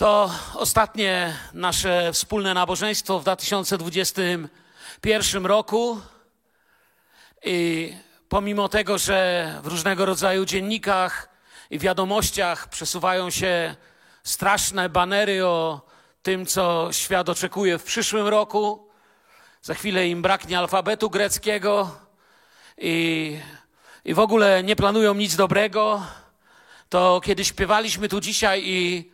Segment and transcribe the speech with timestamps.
[0.00, 6.00] To ostatnie nasze wspólne nabożeństwo w 2021 roku.
[7.44, 7.92] I
[8.28, 11.28] pomimo tego, że w różnego rodzaju dziennikach
[11.70, 13.74] i wiadomościach przesuwają się
[14.24, 15.80] straszne banery o
[16.22, 18.88] tym, co świat oczekuje w przyszłym roku,
[19.62, 21.98] za chwilę im braknie alfabetu greckiego
[22.78, 23.36] i,
[24.04, 26.02] i w ogóle nie planują nic dobrego,
[26.88, 29.10] to kiedy śpiewaliśmy tu dzisiaj i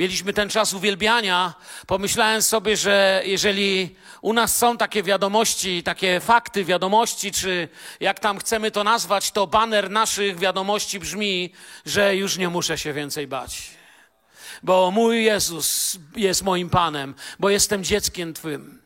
[0.00, 1.54] mieliśmy ten czas uwielbiania,
[1.86, 7.68] pomyślałem sobie, że jeżeli u nas są takie wiadomości, takie fakty wiadomości, czy
[8.00, 11.52] jak tam chcemy to nazwać, to baner naszych wiadomości brzmi,
[11.86, 13.70] że już nie muszę się więcej bać.
[14.62, 18.82] Bo mój Jezus jest moim Panem, bo jestem dzieckiem Twym.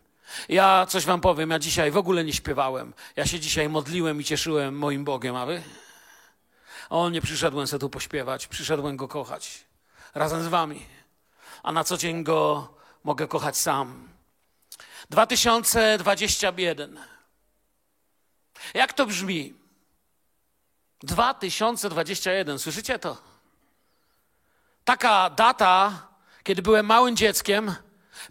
[0.49, 2.95] Ja coś Wam powiem, ja dzisiaj w ogóle nie śpiewałem.
[3.17, 5.63] Ja się dzisiaj modliłem i cieszyłem moim Bogiem, a Wy?
[6.91, 9.65] O, nie przyszedłem se tu pośpiewać, przyszedłem Go kochać
[10.15, 10.87] razem z Wami
[11.65, 12.69] a na co dzień go
[13.05, 14.09] mogę kochać sam.
[15.11, 17.01] 2021.
[18.75, 19.55] Jak to brzmi?
[21.03, 23.17] 2021, słyszycie to?
[24.85, 26.07] Taka data,
[26.43, 27.75] kiedy byłem małym dzieckiem,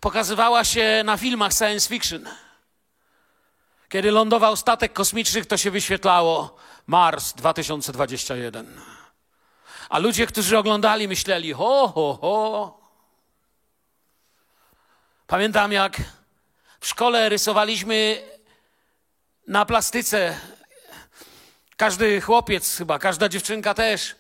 [0.02, 2.26] pokazywała się na filmach science fiction.
[3.90, 6.56] Kiedy lądował statek kosmiczny, to się wyświetlało
[6.88, 8.82] Mars 2021.
[9.90, 12.83] A ludzie, którzy oglądali, myśleli: ho, ho, ho,
[15.34, 15.98] Pamiętam, jak
[16.80, 18.24] w szkole rysowaliśmy
[19.48, 20.40] na plastyce.
[21.78, 24.16] Każdy chłopiec, chyba każda dziewczynka też,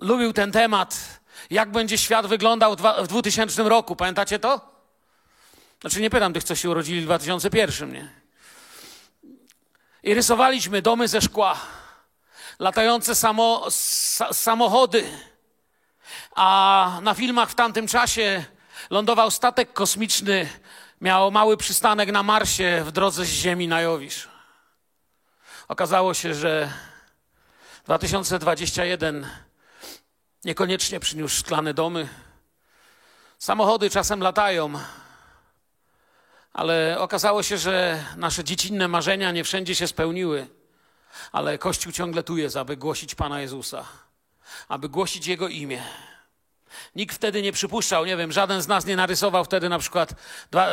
[0.00, 1.20] lubił ten temat.
[1.50, 3.96] Jak będzie świat wyglądał w 2000 roku?
[3.96, 4.60] Pamiętacie to?
[5.80, 8.08] Znaczy, nie pytam tych, co się urodzili w 2001, nie?
[10.02, 11.60] I rysowaliśmy domy ze szkła,
[12.58, 13.66] latające samo,
[14.32, 15.04] samochody.
[16.36, 18.44] A na filmach w tamtym czasie
[18.90, 20.48] lądował statek kosmiczny,
[21.00, 24.28] miał mały przystanek na Marsie w drodze z Ziemi na Jowisz.
[25.68, 26.72] Okazało się, że
[27.84, 29.26] 2021
[30.44, 32.08] niekoniecznie przyniósł szklane domy.
[33.38, 34.72] Samochody czasem latają,
[36.52, 40.46] ale okazało się, że nasze dziecinne marzenia nie wszędzie się spełniły.
[41.32, 43.84] Ale Kościół ciągle tu jest, aby głosić Pana Jezusa,
[44.68, 45.82] aby głosić Jego imię.
[46.94, 50.14] Nikt wtedy nie przypuszczał, nie wiem, żaden z nas nie narysował wtedy na przykład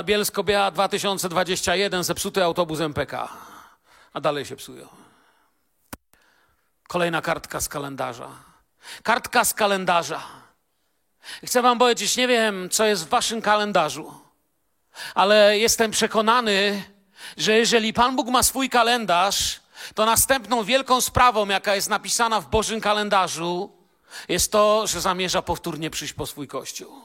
[0.04, 3.30] Bielsko-Biała 2021 zepsuty autobus MPK,
[4.14, 4.88] a dalej się psują.
[6.88, 8.30] Kolejna kartka z kalendarza.
[9.04, 10.24] Kartka z kalendarza.
[11.46, 14.14] Chcę wam powiedzieć, nie wiem, co jest w waszym kalendarzu,
[15.16, 16.84] ale jestem przekonany,
[17.38, 19.60] że jeżeli Pan Bóg ma swój kalendarz,
[19.96, 23.79] to następną wielką sprawą, jaka jest napisana w Bożym kalendarzu,
[24.28, 27.02] jest to, że zamierza powtórnie przyjść po swój kościół.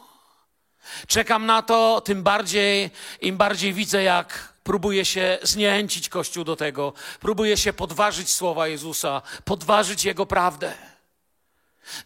[1.06, 6.92] Czekam na to, tym bardziej, im bardziej widzę, jak próbuje się zniechęcić Kościół do tego,
[7.20, 10.74] próbuje się podważyć słowa Jezusa, podważyć Jego prawdę.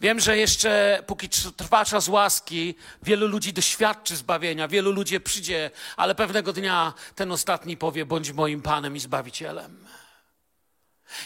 [0.00, 6.14] Wiem, że jeszcze póki trwa czas łaski, wielu ludzi doświadczy zbawienia, wielu ludzi przyjdzie, ale
[6.14, 9.86] pewnego dnia ten ostatni powie: bądź moim Panem i Zbawicielem.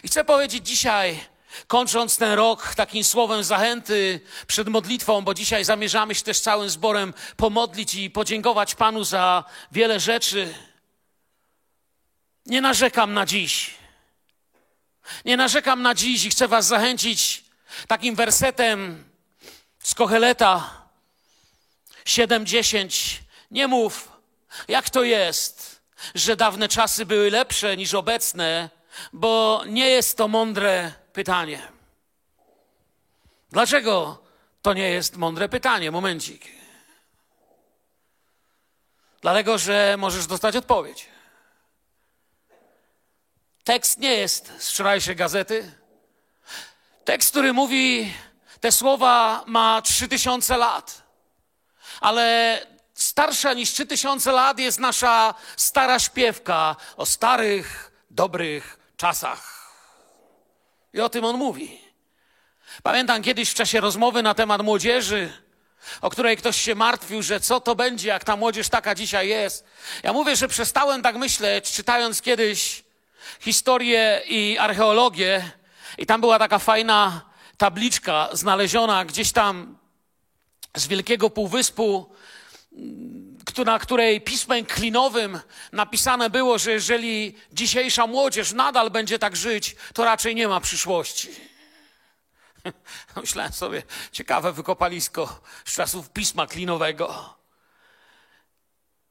[0.03, 1.25] I chcę powiedzieć dzisiaj,
[1.67, 7.15] Kończąc ten rok takim słowem zachęty przed modlitwą, bo dzisiaj zamierzamy się też całym zborem
[7.37, 10.55] pomodlić i podziękować Panu za wiele rzeczy.
[12.47, 13.71] Nie narzekam na dziś.
[15.25, 17.45] Nie narzekam na dziś i chcę Was zachęcić
[17.89, 19.05] takim wersetem
[19.83, 20.83] z Kocheleta
[22.05, 23.19] 7:10.
[23.51, 24.13] Nie mów,
[24.69, 25.83] jak to jest,
[26.15, 28.71] że dawne czasy były lepsze niż obecne,
[29.13, 31.69] bo nie jest to mądre pytanie.
[33.51, 34.23] Dlaczego
[34.63, 35.91] to nie jest mądre pytanie?
[35.91, 36.49] Momencik.
[39.21, 41.09] Dlatego, że możesz dostać odpowiedź.
[43.65, 45.73] Tekst nie jest z wczorajszej gazety.
[47.05, 48.15] Tekst, który mówi,
[48.61, 51.03] te słowa ma 3000 lat.
[52.01, 52.59] Ale
[52.95, 59.43] starsza niż 3000 lat jest nasza stara śpiewka o starych, dobrych czasach.
[60.93, 61.81] I o tym on mówi.
[62.83, 65.33] Pamiętam kiedyś w czasie rozmowy na temat młodzieży,
[66.01, 69.65] o której ktoś się martwił, że co to będzie, jak ta młodzież taka dzisiaj jest.
[70.03, 72.85] Ja mówię, że przestałem tak myśleć, czytając kiedyś
[73.41, 75.51] historię i archeologię,
[75.99, 77.21] i tam była taka fajna
[77.57, 79.79] tabliczka znaleziona gdzieś tam
[80.77, 82.15] z wielkiego półwyspu
[83.65, 85.41] na której pismem klinowym
[85.73, 91.29] napisane było, że jeżeli dzisiejsza młodzież nadal będzie tak żyć, to raczej nie ma przyszłości.
[93.17, 97.37] Myślałem sobie, ciekawe wykopalisko z czasów pisma klinowego.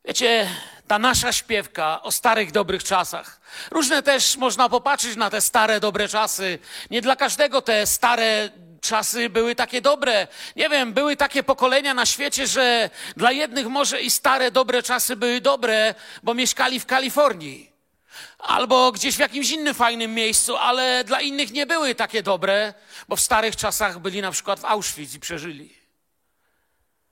[0.06, 0.50] Wiecie,
[0.88, 3.42] ta nasza śpiewka o starych, dobrych czasach.
[3.72, 6.60] Różne też można popatrzeć na te stare, dobre czasy.
[6.92, 8.50] Nie dla każdego te stare
[8.81, 10.28] czasy były takie dobre.
[10.56, 15.16] Nie wiem, były takie pokolenia na świecie, że dla jednych może i stare, dobre czasy
[15.16, 17.72] były dobre, bo mieszkali w Kalifornii.
[18.39, 22.74] Albo gdzieś w jakimś innym fajnym miejscu, ale dla innych nie były takie dobre,
[23.07, 25.75] bo w starych czasach byli na przykład w Auschwitz i przeżyli.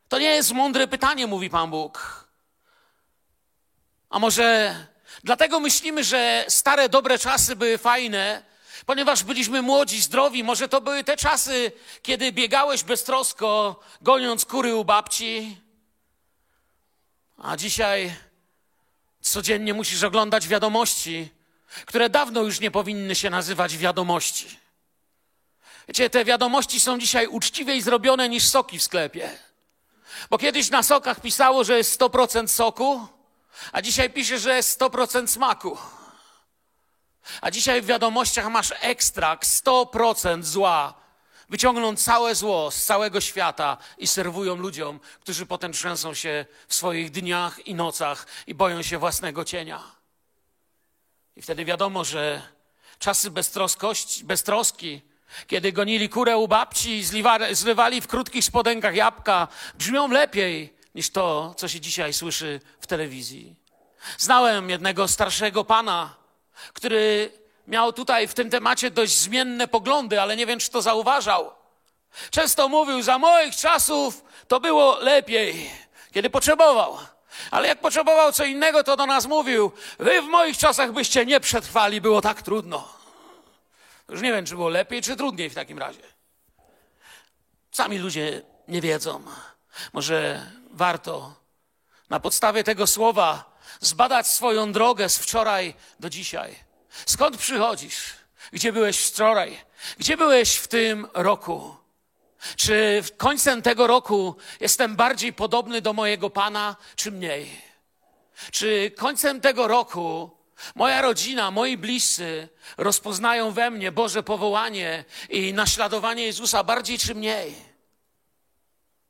[0.10, 2.28] To nie jest mądre pytanie, mówi Pan Bóg.
[4.10, 4.76] A może
[5.24, 8.49] dlatego myślimy, że stare, dobre czasy były fajne,
[8.86, 10.44] ponieważ byliśmy młodzi, zdrowi.
[10.44, 11.72] Może to były te czasy,
[12.02, 15.58] kiedy biegałeś beztrosko, goniąc kury u babci.
[17.38, 18.16] A dzisiaj
[19.22, 21.30] codziennie musisz oglądać wiadomości,
[21.86, 24.60] które dawno już nie powinny się nazywać wiadomości.
[25.88, 29.30] Wiecie, te wiadomości są dzisiaj uczciwiej zrobione niż soki w sklepie.
[30.30, 33.08] Bo kiedyś na sokach pisało, że jest 100% soku,
[33.72, 35.78] a dzisiaj pisze, że jest 100% smaku.
[37.42, 40.94] A dzisiaj w wiadomościach masz ekstrakt 100% zła.
[41.50, 47.12] Wyciągną całe zło z całego świata i serwują ludziom, którzy potem trzęsą się w swoich
[47.12, 49.84] dniach i nocach i boją się własnego cienia.
[51.36, 52.42] I wtedy wiadomo, że
[53.00, 55.02] czasy beztroskości, beztroski,
[55.48, 57.04] kiedy gonili kurę u babci i
[57.52, 63.56] zlewali w krótkich spodenkach jabłka, brzmią lepiej niż to, co się dzisiaj słyszy w telewizji.
[64.18, 66.16] Znałem jednego starszego pana,
[66.74, 67.32] który
[67.68, 71.52] miał tutaj w tym temacie dość zmienne poglądy, ale nie wiem, czy to zauważał.
[72.32, 75.72] Często mówił, za moich czasów to było lepiej,
[76.12, 76.98] kiedy potrzebował.
[77.52, 81.40] Ale jak potrzebował co innego, to do nas mówił, wy w moich czasach byście nie
[81.40, 82.94] przetrwali, było tak trudno.
[84.10, 86.02] Już nie wiem, czy było lepiej, czy trudniej w takim razie.
[87.72, 89.24] Sami ludzie nie wiedzą.
[89.94, 91.34] Może warto
[92.10, 93.49] na podstawie tego słowa
[93.80, 96.56] zbadać swoją drogę z wczoraj do dzisiaj.
[97.06, 98.14] Skąd przychodzisz?
[98.52, 99.58] Gdzie byłeś wczoraj?
[99.98, 101.76] Gdzie byłeś w tym roku?
[102.56, 107.62] Czy końcem tego roku jestem bardziej podobny do mojego Pana, czy mniej?
[108.52, 110.32] Czy końcem tego roku
[110.76, 117.56] moja rodzina, moi bliscy rozpoznają we mnie Boże powołanie i naśladowanie Jezusa bardziej czy mniej?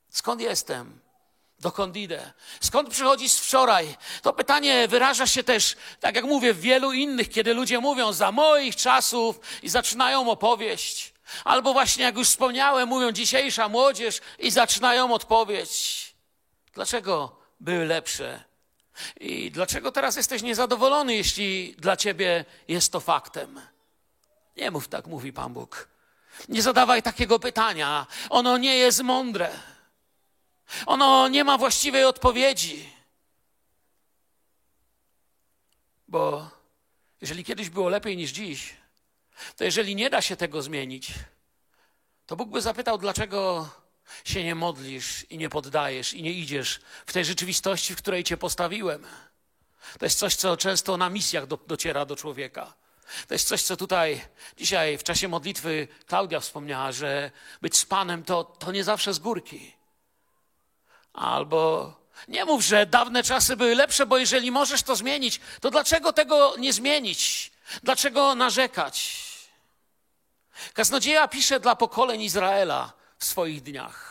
[0.10, 1.00] Skąd jestem?
[1.60, 2.34] Dokąd idę?
[2.62, 3.96] Skąd przychodzi z wczoraj?
[4.22, 8.32] To pytanie wyraża się też, tak jak mówię, w wielu innych, kiedy ludzie mówią za
[8.32, 11.14] moich czasów i zaczynają opowieść.
[11.44, 16.06] Albo właśnie, jak już wspomniałem, mówią dzisiejsza młodzież i zaczynają odpowiedź.
[16.74, 18.44] Dlaczego były lepsze?
[19.20, 23.62] I dlaczego teraz jesteś niezadowolony, jeśli dla ciebie jest to faktem?
[24.58, 25.90] Nie mów tak, mówi Pan Bóg.
[26.50, 28.08] Nie zadawaj takiego pytania.
[28.30, 29.50] Ono nie jest mądre.
[30.86, 32.90] Ono nie ma właściwej odpowiedzi.
[36.08, 36.50] Bo
[37.22, 38.74] jeżeli kiedyś było lepiej niż dziś,
[39.56, 41.12] to jeżeli nie da się tego zmienić,
[42.26, 43.70] to Bóg by zapytał, dlaczego
[44.26, 48.38] się nie modlisz i nie poddajesz i nie idziesz w tej rzeczywistości, w której cię
[48.38, 49.06] postawiłem.
[50.00, 52.74] To jest coś, co często na misjach do, dociera do człowieka.
[53.28, 54.22] To jest coś, co tutaj
[54.58, 57.32] dzisiaj w czasie modlitwy Klaudia wspomniała, że
[57.62, 59.79] być z Panem to, to nie zawsze z górki.
[61.20, 61.94] Albo
[62.28, 66.56] nie mów, że dawne czasy były lepsze, bo jeżeli możesz to zmienić, to dlaczego tego
[66.58, 67.52] nie zmienić?
[67.84, 69.26] Dlaczego narzekać?
[70.74, 74.10] Kaznodzieja pisze dla pokoleń Izraela w swoich dniach.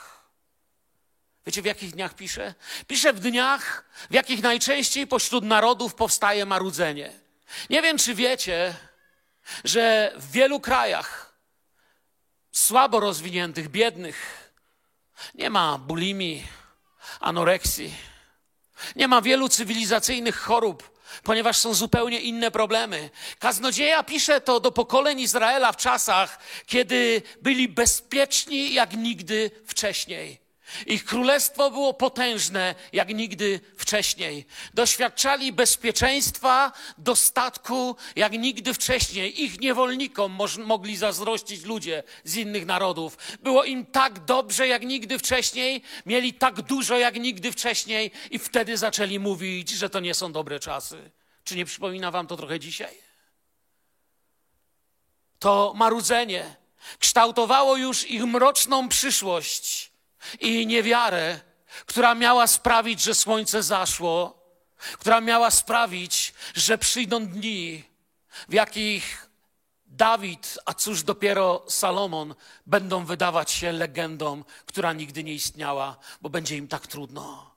[1.46, 2.54] Wiecie, w jakich dniach pisze?
[2.86, 7.12] Pisze w dniach, w jakich najczęściej pośród narodów powstaje marudzenie.
[7.70, 8.74] Nie wiem, czy wiecie,
[9.64, 11.32] że w wielu krajach
[12.52, 14.50] słabo rozwiniętych, biednych,
[15.34, 16.46] nie ma bulimii,
[17.20, 17.94] anoreksji.
[18.96, 23.10] Nie ma wielu cywilizacyjnych chorób, ponieważ są zupełnie inne problemy.
[23.38, 30.47] Kaznodzieja pisze to do pokoleń Izraela w czasach, kiedy byli bezpieczni jak nigdy wcześniej.
[30.86, 34.46] Ich królestwo było potężne jak nigdy wcześniej.
[34.74, 39.42] Doświadczali bezpieczeństwa, dostatku jak nigdy wcześniej.
[39.42, 43.18] Ich niewolnikom mogli zazdrościć ludzie z innych narodów.
[43.42, 48.76] Było im tak dobrze jak nigdy wcześniej, mieli tak dużo jak nigdy wcześniej i wtedy
[48.76, 51.10] zaczęli mówić, że to nie są dobre czasy.
[51.44, 52.94] Czy nie przypomina wam to trochę dzisiaj?
[55.38, 56.56] To marudzenie
[56.98, 59.92] kształtowało już ich mroczną przyszłość
[60.40, 61.40] i niewiarę,
[61.86, 64.38] która miała sprawić, że słońce zaszło,
[64.98, 67.84] która miała sprawić, że przyjdą dni,
[68.48, 69.28] w jakich
[69.86, 72.34] Dawid, a cóż dopiero Salomon
[72.66, 77.54] będą wydawać się legendą, która nigdy nie istniała, bo będzie im tak trudno.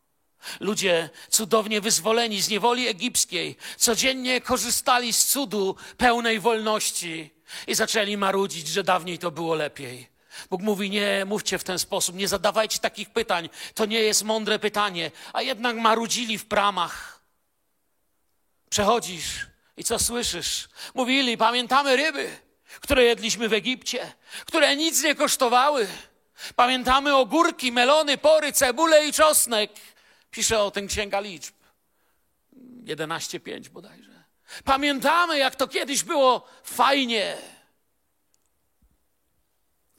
[0.59, 7.29] Ludzie cudownie wyzwoleni z niewoli egipskiej codziennie korzystali z cudu pełnej wolności
[7.67, 10.07] i zaczęli marudzić, że dawniej to było lepiej.
[10.49, 13.49] Bóg mówi: Nie mówcie w ten sposób, nie zadawajcie takich pytań.
[13.73, 17.21] To nie jest mądre pytanie, a jednak marudzili w pramach.
[18.69, 20.69] Przechodzisz i co słyszysz?
[20.93, 22.37] Mówili: Pamiętamy ryby,
[22.81, 24.13] które jedliśmy w Egipcie,
[24.45, 25.87] które nic nie kosztowały.
[26.55, 29.71] Pamiętamy ogórki, melony, pory, cebulę i czosnek.
[30.31, 31.53] Pisze o tym Księga Liczb.
[32.83, 34.23] 11.5 bodajże.
[34.63, 37.37] Pamiętamy, jak to kiedyś było fajnie.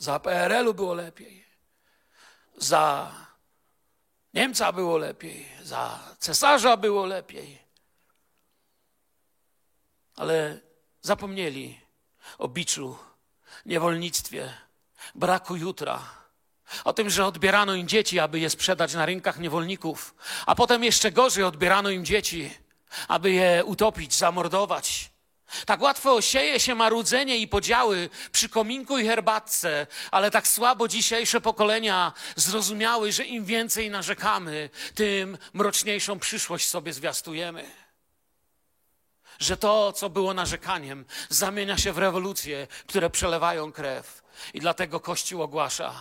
[0.02, 1.44] Za PRL-u było lepiej.
[2.56, 3.12] Za
[4.34, 5.48] Niemca było lepiej.
[5.62, 7.58] Za cesarza było lepiej.
[10.16, 10.60] Ale
[11.02, 11.80] zapomnieli
[12.38, 12.98] o biczu,
[13.66, 14.54] niewolnictwie,
[15.14, 16.02] braku jutra.
[16.84, 20.14] O tym, że odbierano im dzieci, aby je sprzedać na rynkach niewolników,
[20.46, 22.58] a potem jeszcze gorzej odbierano im dzieci,
[23.08, 25.01] aby je utopić, zamordować.
[25.66, 31.40] Tak łatwo sieje się marudzenie i podziały przy kominku i herbatce, ale tak słabo dzisiejsze
[31.40, 37.70] pokolenia zrozumiały, że im więcej narzekamy, tym mroczniejszą przyszłość sobie zwiastujemy.
[39.38, 44.22] Że to, co było narzekaniem, zamienia się w rewolucje, które przelewają krew.
[44.54, 45.94] I dlatego Kościół ogłasza: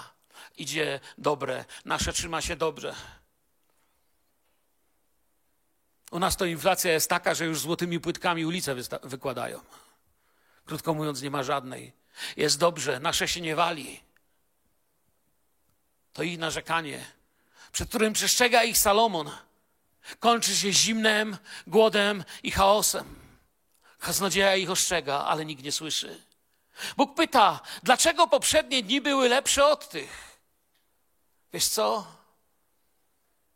[0.57, 2.95] idzie dobre, nasze trzyma się dobrze.
[6.11, 9.61] U nas to inflacja jest taka, że już złotymi płytkami ulice wykładają.
[10.65, 11.93] Krótko mówiąc, nie ma żadnej.
[12.37, 14.03] Jest dobrze, nasze się nie wali.
[16.13, 17.05] To ich narzekanie,
[17.71, 19.31] przed którym przestrzega ich Salomon,
[20.19, 21.37] kończy się zimnem,
[21.67, 23.15] głodem i chaosem.
[23.99, 26.23] Kaznodzieja ich ostrzega, ale nikt nie słyszy.
[26.97, 30.39] Bóg pyta, dlaczego poprzednie dni były lepsze od tych?
[31.53, 32.07] Wiesz co?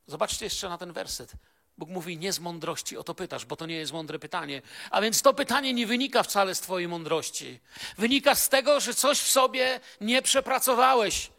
[0.07, 1.33] Zobaczcie jeszcze na ten werset.
[1.77, 4.62] Bóg mówi, nie z mądrości o to pytasz, bo to nie jest mądre pytanie.
[4.91, 7.60] A więc to pytanie nie wynika wcale z Twojej mądrości.
[7.98, 11.29] Wynika z tego, że coś w sobie nie przepracowałeś.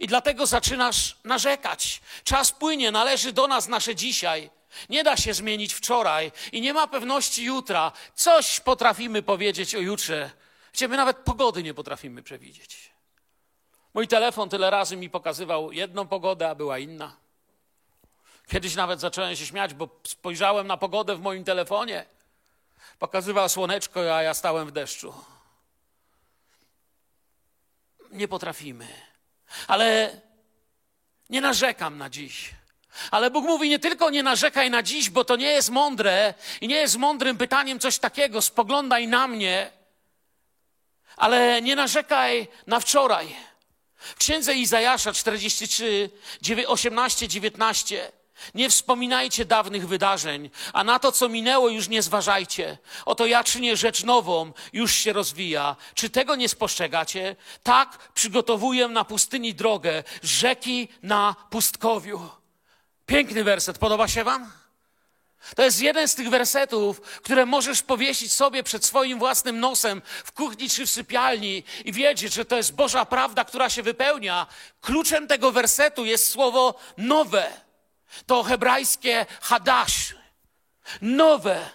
[0.00, 2.00] I dlatego zaczynasz narzekać.
[2.24, 4.50] Czas płynie, należy do nas nasze dzisiaj.
[4.88, 7.92] Nie da się zmienić wczoraj i nie ma pewności jutra.
[8.14, 10.30] Coś potrafimy powiedzieć o jutrze,
[10.72, 12.90] gdzie my nawet pogody nie potrafimy przewidzieć.
[13.94, 17.25] Mój telefon tyle razy mi pokazywał jedną pogodę, a była inna.
[18.50, 22.06] Kiedyś nawet zacząłem się śmiać, bo spojrzałem na pogodę w moim telefonie.
[22.98, 25.14] Pokazywał słoneczko, a ja stałem w deszczu.
[28.10, 28.88] Nie potrafimy.
[29.68, 30.20] Ale
[31.30, 32.50] nie narzekam na dziś.
[33.10, 36.68] Ale Bóg mówi nie tylko nie narzekaj na dziś, bo to nie jest mądre i
[36.68, 39.70] nie jest mądrym pytaniem coś takiego, spoglądaj na mnie,
[41.16, 43.36] ale nie narzekaj na wczoraj.
[43.96, 46.10] W księdze Izajasza 43,
[46.66, 48.12] 18, 19
[48.54, 52.78] nie wspominajcie dawnych wydarzeń, a na to, co minęło, już nie zważajcie.
[53.04, 55.76] Oto ja czynię rzecz nową, już się rozwija.
[55.94, 57.36] Czy tego nie spostrzegacie?
[57.62, 62.28] Tak przygotowuję na pustyni drogę, rzeki na pustkowiu.
[63.06, 64.52] Piękny werset, podoba się Wam?
[65.56, 70.32] To jest jeden z tych wersetów, które możesz powiesić sobie przed swoim własnym nosem w
[70.32, 74.46] kuchni czy w sypialni i wiedzieć, że to jest Boża prawda, która się wypełnia.
[74.80, 77.65] Kluczem tego wersetu jest słowo nowe.
[78.26, 80.14] To hebrajskie hadash.
[81.00, 81.70] Nowe.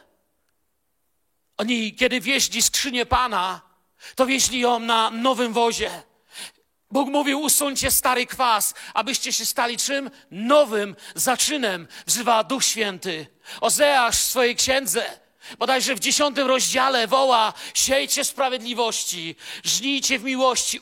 [1.58, 3.62] Oni, kiedy wieźli skrzynię Pana,
[4.16, 6.04] to wieźli ją na nowym wozie.
[6.92, 10.12] Bóg mówił, usuńcie stary kwas, abyście się stali czym?
[10.32, 13.28] Nowym zaczynem, wzywa Duch Święty.
[13.62, 15.21] Ozeasz w swojej księdze
[15.60, 20.80] Bodajże w dziesiątym rozdziale woła: siejcie sprawiedliwości, żnijcie w miłości,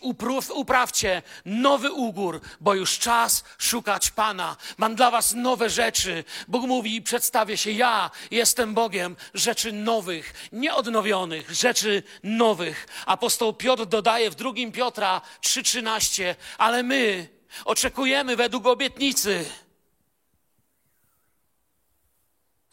[0.53, 4.57] uprawcie nowy ugór, bo już czas szukać Pana.
[4.77, 6.23] Mam dla was nowe rzeczy.
[6.47, 12.87] Bóg mówi: przedstawię się, ja jestem Bogiem rzeczy nowych, nieodnowionych, rzeczy nowych.
[13.05, 17.27] Apostoł Piotr dodaje w drugim Piotra 3,13, ale my
[17.65, 19.45] oczekujemy według obietnicy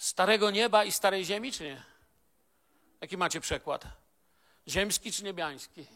[0.07, 1.83] Starego nieba i starej ziemi, czy nie?
[3.01, 3.85] Jaki macie przekład?
[4.69, 5.87] Ziemski czy niebiański?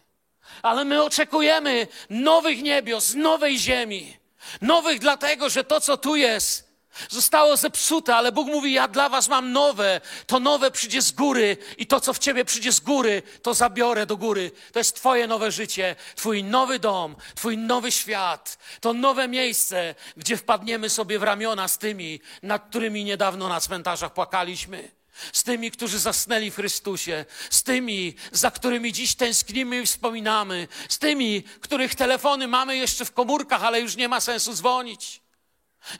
[0.62, 4.16] Ale my oczekujemy nowych niebios, nowej ziemi.
[4.60, 6.69] Nowych dlatego, że to, co tu jest,
[7.08, 10.00] Zostało zepsute, ale Bóg mówi: Ja dla Was mam nowe.
[10.26, 14.06] To nowe przyjdzie z góry i to, co w Ciebie przyjdzie z góry, to zabiorę
[14.06, 14.50] do góry.
[14.72, 18.58] To jest Twoje nowe życie, Twój nowy dom, Twój nowy świat.
[18.80, 24.12] To nowe miejsce, gdzie wpadniemy sobie w ramiona z tymi, nad którymi niedawno na cmentarzach
[24.12, 24.90] płakaliśmy.
[25.32, 30.98] z tymi, którzy zasnęli w Chrystusie, z tymi, za którymi dziś tęsknimy i wspominamy, z
[30.98, 35.20] tymi, których telefony mamy jeszcze w komórkach, ale już nie ma sensu dzwonić.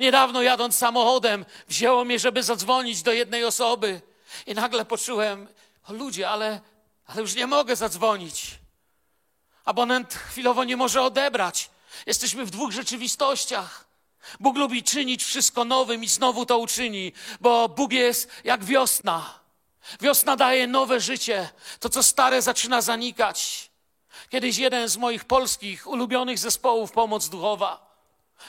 [0.01, 4.01] Niedawno jadąc samochodem, wzięło mnie, żeby zadzwonić do jednej osoby
[4.47, 5.49] i nagle poczułem,
[5.89, 6.61] o ludzie, ale,
[7.07, 8.59] ale już nie mogę zadzwonić.
[9.65, 11.71] Abonent chwilowo nie może odebrać.
[12.07, 13.85] Jesteśmy w dwóch rzeczywistościach.
[14.41, 19.41] Bóg lubi czynić wszystko nowym i znowu to uczyni, bo Bóg jest jak wiosna.
[20.01, 21.49] Wiosna daje nowe życie.
[21.81, 23.71] To, co stare, zaczyna zanikać.
[24.31, 27.91] Kiedyś jeden z moich polskich ulubionych zespołów Pomoc Duchowa,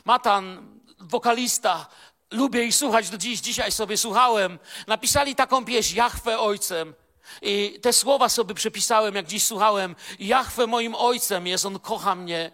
[0.05, 1.87] Matan, wokalista,
[2.31, 6.93] lubię ich słuchać do dziś, dzisiaj sobie słuchałem, napisali taką pieśń Jachwę Ojcem.
[7.41, 9.95] I te słowa sobie przepisałem, jak dziś słuchałem.
[10.19, 12.51] Jachwę moim Ojcem jest, On kocha mnie.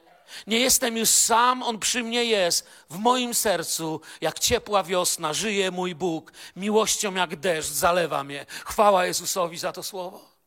[0.48, 2.68] Nie jestem już sam, On przy mnie jest.
[2.90, 6.32] W moim sercu, jak ciepła wiosna, żyje mój Bóg.
[6.56, 8.46] Miłością jak deszcz zalewa mnie.
[8.66, 10.38] Chwała Jezusowi za to słowo.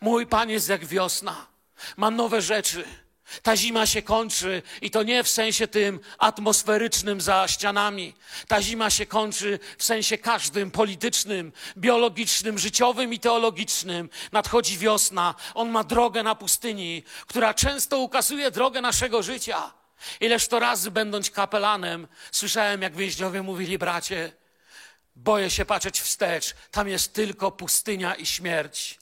[0.00, 1.46] Mój Pan jest jak wiosna.
[1.96, 2.84] Ma nowe rzeczy.
[3.42, 8.14] Ta zima się kończy i to nie w sensie tym atmosferycznym za ścianami.
[8.48, 14.10] Ta zima się kończy w sensie każdym politycznym, biologicznym, życiowym i teologicznym.
[14.32, 15.34] Nadchodzi wiosna.
[15.54, 19.72] On ma drogę na pustyni, która często ukazuje drogę naszego życia.
[20.20, 24.32] Ileż to razy, będąc kapelanem, słyszałem, jak więźniowie mówili, bracie,
[25.16, 28.98] boję się patrzeć wstecz, tam jest tylko pustynia i śmierć.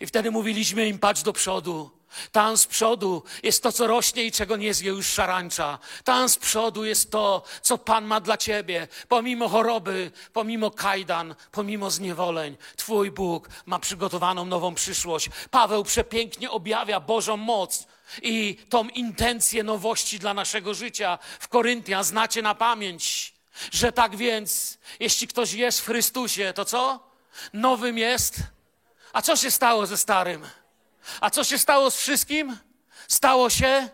[0.00, 1.97] I wtedy mówiliśmy im, patrz do przodu.
[2.32, 5.78] Tam z przodu jest to, co rośnie i czego nie zje już szarańcza.
[6.04, 8.88] Tam z przodu jest to, co Pan ma dla ciebie.
[9.08, 15.30] Pomimo choroby, pomimo kajdan, pomimo zniewoleń, Twój Bóg ma przygotowaną nową przyszłość.
[15.50, 17.86] Paweł przepięknie objawia Bożą moc
[18.22, 21.18] i tą intencję nowości dla naszego życia.
[21.40, 23.34] W Koryntian znacie na pamięć,
[23.72, 27.08] że tak więc, jeśli ktoś jest w Chrystusie, to co?
[27.52, 28.36] Nowym jest.
[29.12, 30.46] A co się stało ze starym?
[31.20, 32.58] A co się stało z wszystkim?
[33.08, 33.88] Stało się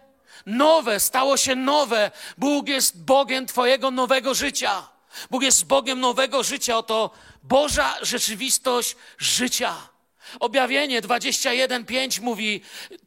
[0.47, 2.11] nowe, stało się nowe.
[2.39, 4.89] Bóg jest Bogiem Twojego nowego życia.
[5.31, 6.79] Bóg jest Bogiem nowego życia.
[6.79, 7.11] Oto
[7.43, 9.75] Boża rzeczywistość życia.
[10.41, 12.63] Objawienie 21:5 mówi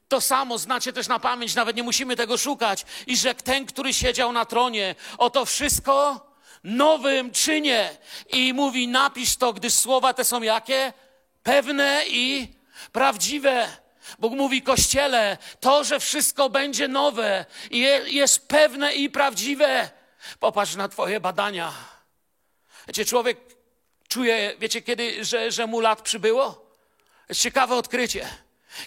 [0.07, 2.85] to samo, znacie też na pamięć, nawet nie musimy tego szukać.
[3.07, 6.27] I że ten, który siedział na tronie, oto wszystko
[6.63, 7.97] nowym czynie.
[8.33, 10.93] I mówi, napisz to, gdyż słowa te są jakie?
[11.43, 12.47] Pewne i
[12.91, 13.67] prawdziwe.
[14.19, 17.45] Bóg mówi Kościele, to, że wszystko będzie nowe
[18.05, 19.89] jest pewne i prawdziwe.
[20.39, 21.73] Popatrz na Twoje badania.
[22.87, 23.37] Wiecie, człowiek
[24.07, 26.71] czuje, wiecie, kiedy, że, że mu lat przybyło?
[27.29, 28.29] Jest ciekawe odkrycie.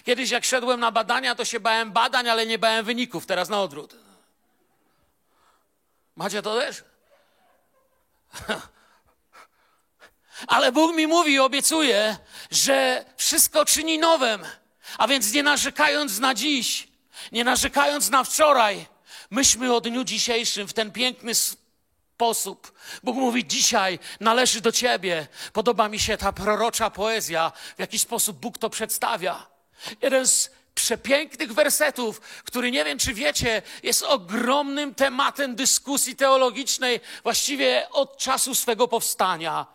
[0.05, 3.25] Kiedyś, jak szedłem na badania, to się bałem badań, ale nie bałem wyników.
[3.25, 3.95] Teraz na odwrót.
[6.15, 6.83] Macie to też?
[10.47, 12.17] Ale Bóg mi mówi obiecuje,
[12.51, 14.45] że wszystko czyni nowym.
[14.97, 16.87] A więc nie narzekając na dziś,
[17.31, 18.85] nie narzekając na wczoraj,
[19.29, 22.73] myśmy o dniu dzisiejszym w ten piękny sposób.
[23.03, 25.27] Bóg mówi: Dzisiaj należy do ciebie.
[25.53, 29.47] Podoba mi się ta prorocza poezja, w jaki sposób Bóg to przedstawia.
[30.01, 37.87] Jeden z przepięknych wersetów, który nie wiem, czy wiecie, jest ogromnym tematem dyskusji teologicznej właściwie
[37.91, 39.65] od czasu swego powstania.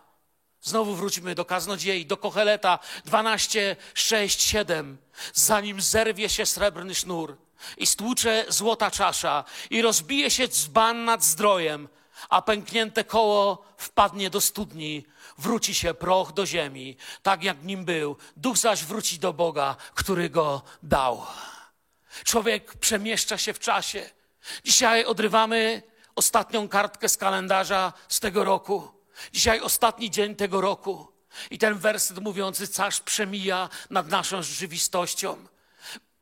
[0.62, 4.98] Znowu wróćmy do kaznodziei, do Kocheleta 12, 6, 7.
[5.34, 7.36] Zanim zerwie się srebrny sznur
[7.76, 11.88] i stłucze złota czasza i rozbije się dzban nad zdrojem,
[12.28, 15.04] a pęknięte koło wpadnie do studni,
[15.38, 20.30] wróci się proch do ziemi, tak jak nim był, duch zaś wróci do Boga, który
[20.30, 21.26] go dał.
[22.24, 24.10] Człowiek przemieszcza się w czasie.
[24.64, 25.82] Dzisiaj odrywamy
[26.14, 28.90] ostatnią kartkę z kalendarza z tego roku.
[29.32, 31.15] Dzisiaj ostatni dzień tego roku
[31.50, 35.36] i ten werset mówiący carz przemija nad naszą rzeczywistością.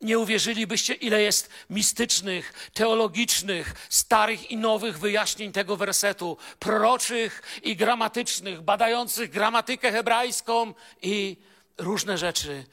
[0.00, 8.62] Nie uwierzylibyście, ile jest mistycznych, teologicznych, starych i nowych wyjaśnień tego wersetu, proroczych i gramatycznych,
[8.62, 11.36] badających gramatykę hebrajską i
[11.78, 12.64] różne rzeczy.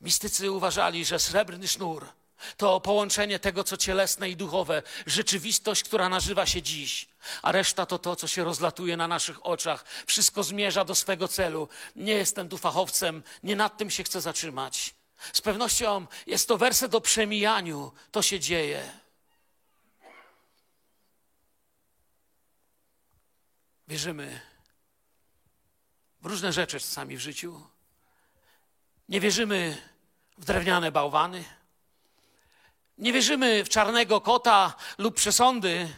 [0.00, 2.06] Mistycy uważali, że srebrny sznur
[2.56, 7.08] to połączenie tego, co cielesne i duchowe, rzeczywistość, która nażywa się dziś,
[7.42, 9.84] a reszta to to, co się rozlatuje na naszych oczach.
[10.06, 11.68] Wszystko zmierza do swego celu.
[11.96, 14.94] Nie jestem tu fachowcem, nie nad tym się chcę zatrzymać.
[15.32, 17.92] Z pewnością jest to werset o przemijaniu.
[18.10, 18.92] To się dzieje.
[23.88, 24.40] Wierzymy
[26.20, 27.66] w różne rzeczy czasami w życiu.
[29.08, 29.82] Nie wierzymy
[30.38, 31.44] w drewniane bałwany.
[32.98, 35.88] Nie wierzymy w czarnego kota lub przesądy,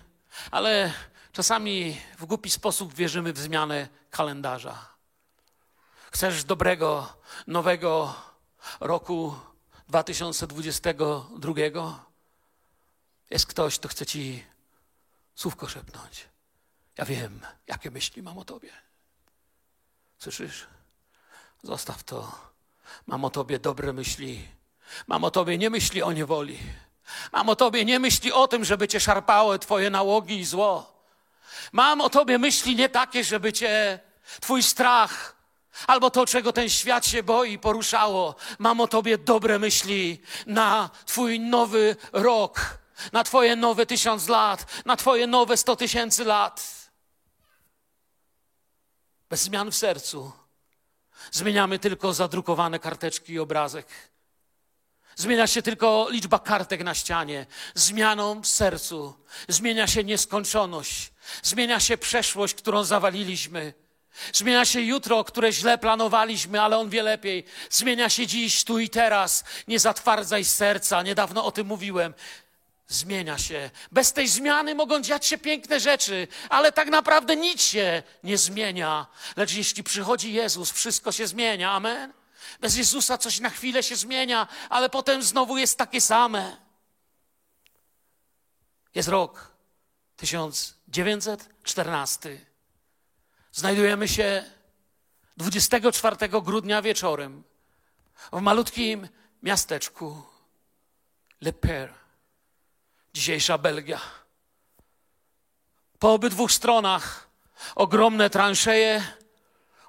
[0.50, 0.92] ale
[1.32, 4.88] czasami w głupi sposób wierzymy w zmianę kalendarza.
[6.10, 7.16] Chcesz dobrego,
[7.46, 8.14] nowego
[8.80, 9.34] roku
[9.88, 12.04] 2022?
[13.30, 14.44] Jest ktoś, kto chce ci
[15.34, 16.28] słówko szepnąć.
[16.98, 18.72] Ja wiem, jakie myśli mam o tobie.
[20.18, 20.66] Słyszysz?
[21.62, 22.52] Zostaw to.
[23.06, 24.48] Mam o tobie dobre myśli.
[25.06, 26.58] Mam o tobie nie myśli o niewoli.
[27.32, 30.91] Mam o tobie nie myśli o tym, żeby cię szarpały twoje nałogi i zło.
[31.72, 34.00] Mam o tobie myśli nie takie, żeby cię
[34.40, 35.42] twój strach
[35.86, 38.34] albo to, czego ten świat się boi, poruszało.
[38.58, 42.78] Mam o tobie dobre myśli na twój nowy rok,
[43.12, 46.90] na twoje nowe tysiąc lat, na twoje nowe sto tysięcy lat.
[49.30, 50.32] Bez zmian w sercu.
[51.30, 54.11] Zmieniamy tylko zadrukowane karteczki i obrazek.
[55.16, 57.46] Zmienia się tylko liczba kartek na ścianie.
[57.74, 59.14] Zmianą w sercu
[59.48, 61.12] zmienia się nieskończoność.
[61.42, 63.74] Zmienia się przeszłość, którą zawaliliśmy.
[64.32, 67.44] Zmienia się jutro, które źle planowaliśmy, ale on wie lepiej.
[67.70, 69.44] Zmienia się dziś, tu i teraz.
[69.68, 71.02] Nie zatwardzaj serca.
[71.02, 72.14] Niedawno o tym mówiłem.
[72.88, 73.70] Zmienia się.
[73.92, 79.06] Bez tej zmiany mogą dziać się piękne rzeczy, ale tak naprawdę nic się nie zmienia.
[79.36, 81.72] Lecz jeśli przychodzi Jezus, wszystko się zmienia.
[81.72, 82.21] Amen.
[82.60, 86.56] Bez Jezusa coś na chwilę się zmienia, ale potem znowu jest takie same.
[88.94, 89.52] Jest rok
[90.16, 92.46] 1914.
[93.52, 94.44] Znajdujemy się
[95.36, 97.44] 24 grudnia wieczorem
[98.32, 99.08] w malutkim
[99.42, 100.22] miasteczku
[101.40, 101.92] Le Père,
[103.14, 104.00] dzisiejsza Belgia.
[105.98, 107.28] Po obydwu stronach
[107.74, 109.16] ogromne transzeje,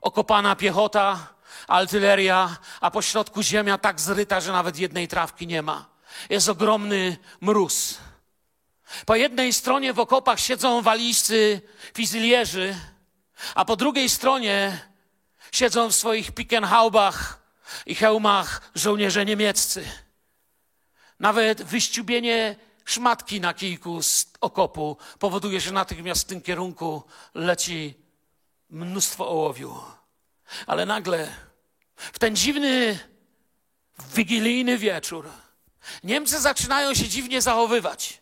[0.02, 1.33] okopana piechota,
[1.74, 5.86] artyleria, a po środku ziemia tak zryta, że nawet jednej trawki nie ma.
[6.30, 7.98] Jest ogromny mróz.
[9.06, 11.62] Po jednej stronie w okopach siedzą walijscy
[11.94, 12.76] fizylierzy,
[13.56, 14.80] a po drugiej stronie
[15.52, 17.40] siedzą w swoich pikenhaubach
[17.86, 19.86] i hełmach żołnierze niemieccy.
[21.20, 22.56] Nawet wyściubienie
[22.86, 27.94] szmatki na kijku z okopu powoduje, że natychmiast w tym kierunku leci
[28.70, 29.78] mnóstwo ołowiu.
[30.68, 31.53] Ale nagle
[32.13, 33.00] w ten dziwny,
[34.16, 35.30] wigilijny wieczór
[36.04, 38.22] Niemcy zaczynają się dziwnie zachowywać.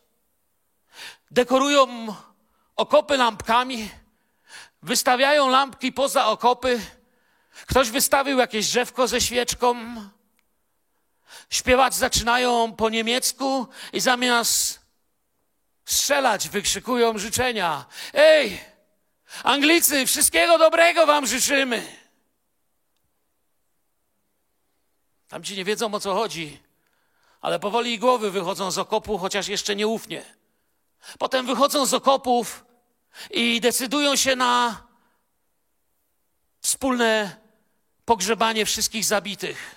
[1.32, 2.15] Dekorują
[2.76, 3.89] okopy lampkami,
[4.82, 6.82] wystawiają lampki poza okopy.
[7.67, 9.76] Ktoś wystawił jakieś drzewko ze świeczką.
[11.50, 14.80] Śpiewać zaczynają po niemiecku i zamiast
[15.86, 17.86] strzelać wykrzykują życzenia.
[18.13, 18.62] Ej,
[19.44, 22.01] Anglicy, wszystkiego dobrego wam życzymy.
[25.32, 26.60] Tam ci nie wiedzą o co chodzi,
[27.41, 30.36] ale powoli głowy wychodzą z okopu, chociaż jeszcze nieufnie.
[31.20, 32.65] Potem wychodzą z okopów
[33.30, 34.84] i decydują się na
[36.62, 37.38] wspólne
[38.06, 39.76] pogrzebanie wszystkich zabitych.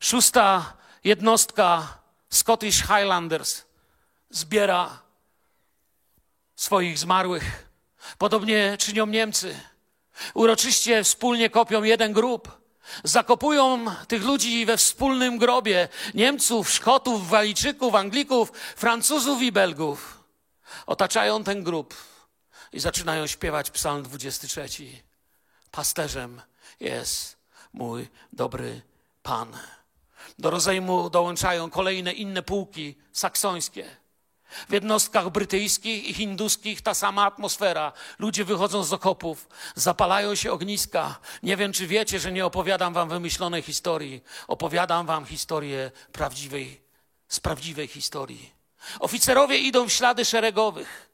[0.00, 1.98] Szósta jednostka
[2.30, 3.64] Scottish Highlanders
[4.30, 5.02] zbiera
[6.56, 7.68] swoich zmarłych.
[8.18, 9.60] Podobnie czynią Niemcy.
[10.34, 12.60] Uroczyście wspólnie kopią jeden grób
[13.04, 20.24] Zakopują tych ludzi we wspólnym grobie Niemców, Szkotów, Walijczyków, Anglików, Francuzów i Belgów.
[20.86, 21.94] Otaczają ten grób
[22.72, 24.68] i zaczynają śpiewać Psalm 23.
[25.70, 26.42] Pasterzem
[26.80, 27.36] jest
[27.72, 28.82] mój dobry
[29.22, 29.58] Pan.
[30.38, 33.99] Do rozejmu dołączają kolejne inne pułki saksońskie.
[34.68, 37.92] W jednostkach brytyjskich i hinduskich ta sama atmosfera.
[38.18, 41.18] Ludzie wychodzą z okopów, zapalają się ogniska.
[41.42, 44.22] Nie wiem, czy wiecie, że nie opowiadam wam wymyślonej historii.
[44.48, 46.80] Opowiadam wam historię prawdziwej,
[47.28, 48.52] z prawdziwej historii.
[49.00, 51.10] Oficerowie idą w ślady szeregowych.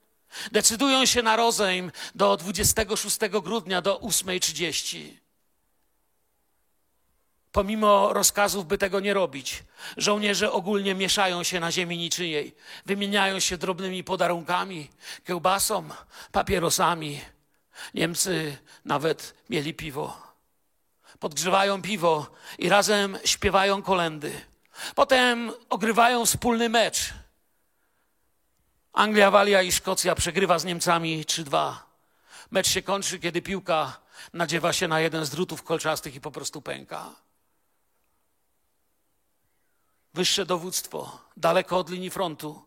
[0.52, 5.25] Decydują się na rozejm do 26 grudnia do 8.30
[7.56, 9.64] pomimo rozkazów, by tego nie robić.
[9.96, 12.54] Żołnierze ogólnie mieszają się na ziemi niczyjej,
[12.86, 14.90] wymieniają się drobnymi podarunkami,
[15.26, 15.88] kiełbasą,
[16.32, 17.20] papierosami.
[17.94, 20.16] Niemcy nawet mieli piwo.
[21.18, 22.26] Podgrzewają piwo
[22.58, 24.40] i razem śpiewają kolendy.
[24.94, 27.14] Potem ogrywają wspólny mecz.
[28.92, 31.74] Anglia, Walia i Szkocja przegrywa z Niemcami 3-2.
[32.50, 34.00] Mecz się kończy, kiedy piłka
[34.32, 37.25] nadziewa się na jeden z drutów kolczastych i po prostu pęka
[40.16, 42.62] wyższe dowództwo, daleko od linii frontu.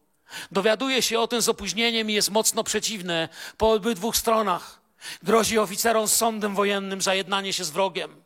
[0.51, 4.81] Dowiaduje się o tym z opóźnieniem i jest mocno przeciwne po obydwu stronach.
[5.23, 8.23] Grozi oficerom sądem wojennym za jednanie się z wrogiem.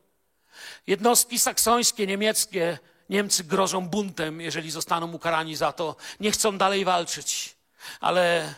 [0.88, 5.96] Jednostki saksońskie, niemieckie, Niemcy grożą buntem, jeżeli zostaną ukarani za to.
[6.20, 7.56] Nie chcą dalej walczyć.
[8.00, 8.54] Ale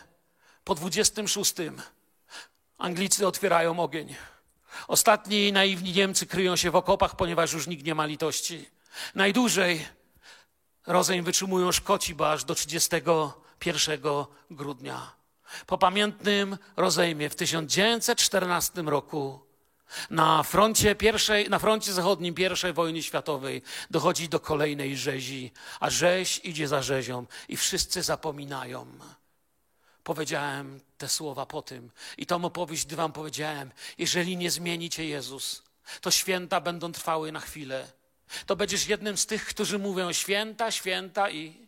[0.64, 1.54] po 26
[2.78, 4.16] Anglicy otwierają ogień.
[4.88, 8.68] Ostatni naiwni Niemcy kryją się w okopach, ponieważ już nikt nie ma litości.
[9.14, 9.86] Najdłużej
[10.86, 14.00] rozejm wytrzymują Szkoci, bo aż do 31
[14.50, 15.12] grudnia.
[15.66, 19.46] Po pamiętnym rozejmie w 1914 roku
[20.10, 22.34] na froncie, pierwszej, na froncie zachodnim
[22.70, 28.86] I wojny światowej dochodzi do kolejnej rzezi, a rzeź idzie za rzezią i wszyscy zapominają.
[30.04, 35.62] Powiedziałem te słowa po tym i tą opowieść, gdy wam powiedziałem, jeżeli nie zmienicie Jezus,
[36.00, 37.86] to święta będą trwały na chwilę.
[38.46, 41.66] To będziesz jednym z tych, którzy mówią święta, święta i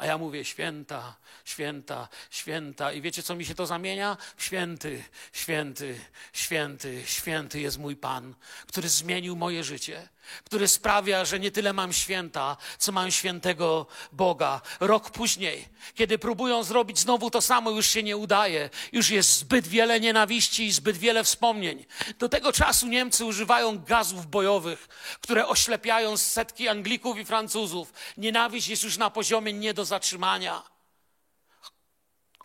[0.00, 2.92] a ja mówię święta, święta, święta.
[2.92, 4.16] I wiecie, co mi się to zamienia?
[4.38, 6.00] Święty, święty,
[6.32, 8.34] święty, święty jest mój Pan,
[8.66, 10.08] który zmienił moje życie
[10.44, 14.60] który sprawia, że nie tyle mam święta, co mam świętego Boga.
[14.80, 18.70] Rok później, kiedy próbują zrobić znowu to samo, już się nie udaje.
[18.92, 21.84] Już jest zbyt wiele nienawiści i zbyt wiele wspomnień.
[22.18, 24.88] Do tego czasu Niemcy używają gazów bojowych,
[25.20, 27.92] które oślepiają setki Anglików i Francuzów.
[28.16, 30.62] Nienawiść jest już na poziomie nie do zatrzymania.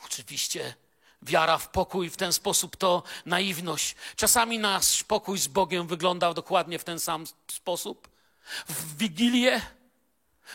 [0.06, 0.76] Oczywiście
[1.22, 3.96] Wiara w pokój w ten sposób to naiwność.
[4.16, 8.08] Czasami nasz pokój z Bogiem wyglądał dokładnie w ten sam sposób.
[8.70, 9.62] W Wigilię,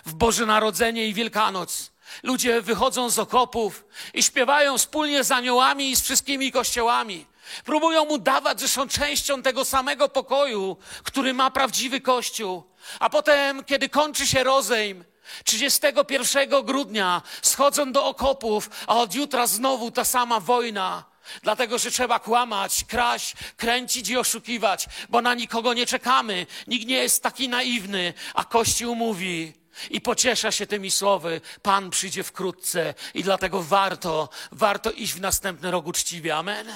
[0.06, 1.90] w Boże Narodzenie i Wielkanoc.
[2.22, 7.26] Ludzie wychodzą z okopów i śpiewają wspólnie z aniołami i z wszystkimi kościołami.
[7.64, 12.62] Próbują mu dawać, że są częścią tego samego pokoju, który ma prawdziwy kościół.
[13.00, 15.04] A potem, kiedy kończy się rozejm,
[15.44, 21.04] 31 grudnia schodzą do okopów, a od jutra znowu ta sama wojna.
[21.42, 26.46] Dlatego, że trzeba kłamać, kraść, kręcić i oszukiwać, bo na nikogo nie czekamy.
[26.66, 29.52] Nikt nie jest taki naiwny, a Kościół mówi
[29.90, 35.70] i pociesza się tymi słowy: Pan przyjdzie wkrótce i dlatego warto, warto iść w następny
[35.70, 36.36] rok uczciwie.
[36.36, 36.72] Amen.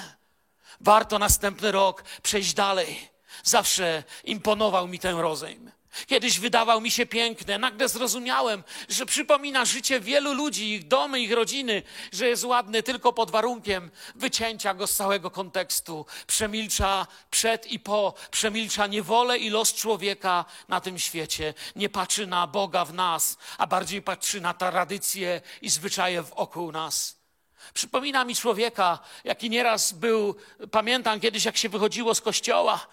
[0.81, 3.09] Warto następny rok przejść dalej.
[3.43, 5.71] Zawsze imponował mi ten rozejm.
[6.07, 11.31] Kiedyś wydawał mi się piękne, nagle zrozumiałem, że przypomina życie wielu ludzi, ich domy, ich
[11.31, 16.05] rodziny, że jest ładny tylko pod warunkiem wycięcia go z całego kontekstu.
[16.27, 21.53] Przemilcza przed i po, przemilcza niewolę i los człowieka na tym świecie.
[21.75, 27.24] Nie patrzy na Boga w nas, a bardziej patrzy na tradycje i zwyczaje wokół nas.
[27.73, 30.35] Przypomina mi człowieka, jaki nieraz był,
[30.71, 32.87] pamiętam kiedyś, jak się wychodziło z kościoła,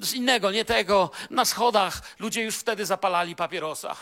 [0.00, 3.96] z innego, nie tego, na schodach ludzie już wtedy zapalali papierosa.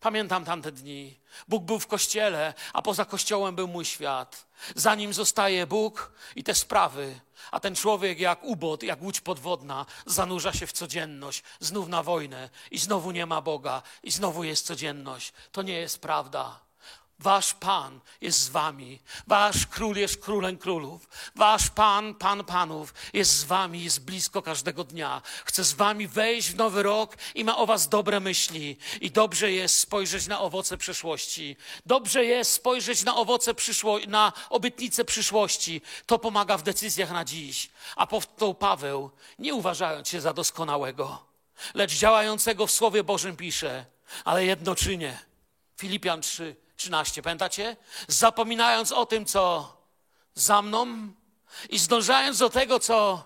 [0.00, 1.18] Pamiętam tamte dni.
[1.48, 4.46] Bóg był w kościele, a poza kościołem był mój świat.
[4.74, 10.52] Zanim zostaje Bóg i te sprawy, a ten człowiek jak ubot, jak łódź podwodna, zanurza
[10.52, 15.32] się w codzienność, znów na wojnę i znowu nie ma Boga i znowu jest codzienność.
[15.52, 16.65] To nie jest prawda.
[17.18, 19.00] Wasz Pan jest z wami.
[19.26, 21.08] Wasz król jest królem królów.
[21.34, 25.22] Wasz Pan, Pan panów jest z wami, jest blisko każdego dnia.
[25.44, 28.76] Chce z wami wejść w nowy rok i ma o was dobre myśli.
[29.00, 31.56] I dobrze jest spojrzeć na owoce przyszłości.
[31.86, 35.82] Dobrze jest spojrzeć na owoce przyszłości, na obietnice przyszłości.
[36.06, 37.70] To pomaga w decyzjach na dziś.
[37.96, 41.26] A powtórzył Paweł, nie uważając się za doskonałego,
[41.74, 43.86] lecz działającego w Słowie Bożym pisze,
[44.24, 45.18] ale jedno czynię.
[45.76, 47.76] Filipian 3, 13, pamiętacie?
[48.08, 49.76] Zapominając o tym, co
[50.34, 50.86] za mną
[51.68, 53.24] i zdążając do tego, co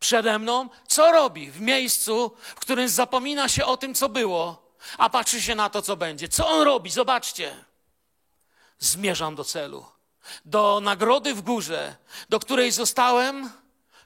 [0.00, 5.10] przede mną, co robi w miejscu, w którym zapomina się o tym, co było, a
[5.10, 6.28] patrzy się na to, co będzie.
[6.28, 6.90] Co on robi?
[6.90, 7.64] Zobaczcie.
[8.78, 9.86] Zmierzam do celu,
[10.44, 11.96] do nagrody w górze,
[12.28, 13.50] do której zostałem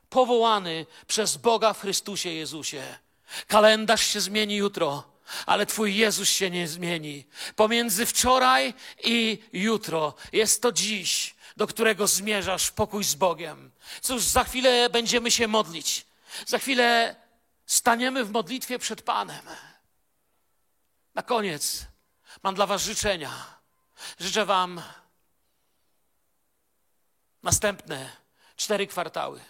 [0.08, 2.98] powołany przez Boga w Chrystusie Jezusie.
[3.46, 5.11] Kalendarz się zmieni jutro
[5.46, 7.26] ale Twój Jezus się nie zmieni.
[7.56, 13.70] Pomiędzy wczoraj i jutro jest to dziś, do którego zmierzasz pokój z Bogiem.
[14.00, 16.06] Cóż, za chwilę będziemy się modlić.
[16.46, 17.16] Za chwilę
[17.66, 19.46] staniemy w modlitwie przed Panem.
[21.14, 21.86] Na koniec
[22.42, 23.60] mam dla Was życzenia.
[24.20, 24.82] Życzę Wam
[27.42, 28.16] następne
[28.56, 29.40] cztery kwartały.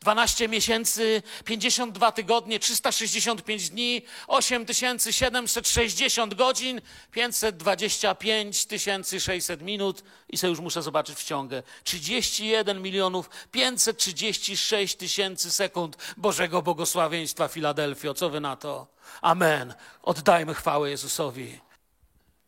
[0.00, 8.66] 12 miesięcy, 52 tygodnie, 365 dni, 8760 godzin, 525
[9.18, 11.62] 600 minut i sobie już muszę zobaczyć w ciągę.
[11.84, 18.14] 31 milionów 536 tysięcy sekund Bożego błogosławieństwa Filadelfio.
[18.14, 18.86] Co wy na to?
[19.20, 19.74] Amen.
[20.02, 21.67] Oddajmy chwałę Jezusowi.